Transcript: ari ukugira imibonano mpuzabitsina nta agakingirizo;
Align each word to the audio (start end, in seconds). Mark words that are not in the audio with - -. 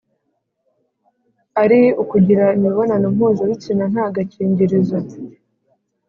ari 1.61 1.81
ukugira 2.01 2.45
imibonano 2.57 3.05
mpuzabitsina 3.15 3.83
nta 3.91 4.03
agakingirizo; 4.09 4.97